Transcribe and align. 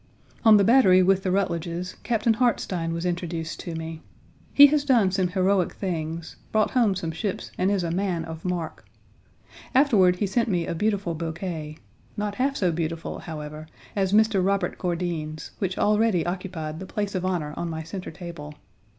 On 0.43 0.57
the 0.57 0.63
Battery 0.63 1.03
with 1.03 1.21
the 1.21 1.29
Rutledges, 1.29 1.95
Captain 2.01 2.33
Hartstein 2.33 2.91
was 2.91 3.05
introduced 3.05 3.59
to 3.59 3.75
me. 3.75 4.01
He 4.51 4.65
has 4.65 4.83
done 4.83 5.11
some 5.11 5.27
heroic 5.27 5.73
things 5.73 6.37
brought 6.51 6.71
home 6.71 6.95
some 6.95 7.11
ships 7.11 7.51
and 7.55 7.69
is 7.69 7.83
a 7.83 7.91
man 7.91 8.25
of 8.25 8.43
mark. 8.43 8.83
Afterward 9.75 10.15
he 10.15 10.25
sent 10.25 10.49
me 10.49 10.65
a 10.65 10.73
beautiful 10.73 11.13
bouquet, 11.13 11.77
not 12.17 12.33
half 12.33 12.55
so 12.57 12.71
beautiful, 12.71 13.19
however, 13.19 13.67
as 13.95 14.11
Mr. 14.11 14.43
Robert 14.43 14.79
Gourdin's, 14.79 15.51
which 15.59 15.77
already 15.77 16.25
occupied 16.25 16.79
the 16.79 16.87
place 16.87 17.13
of 17.13 17.23
honor 17.23 17.53
on 17.55 17.69
my 17.69 17.83
center 17.83 18.09
table. 18.09 18.55